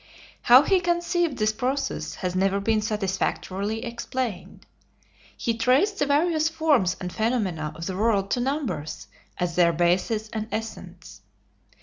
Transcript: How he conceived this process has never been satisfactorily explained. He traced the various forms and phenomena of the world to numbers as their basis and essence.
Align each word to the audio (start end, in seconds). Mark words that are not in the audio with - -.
How 0.41 0.63
he 0.63 0.79
conceived 0.79 1.37
this 1.37 1.53
process 1.53 2.15
has 2.15 2.35
never 2.35 2.59
been 2.59 2.81
satisfactorily 2.81 3.85
explained. 3.85 4.65
He 5.37 5.55
traced 5.55 5.99
the 5.99 6.07
various 6.07 6.49
forms 6.49 6.97
and 6.99 7.13
phenomena 7.13 7.71
of 7.75 7.85
the 7.85 7.95
world 7.95 8.31
to 8.31 8.39
numbers 8.39 9.05
as 9.37 9.53
their 9.55 9.71
basis 9.71 10.27
and 10.29 10.47
essence. 10.51 11.21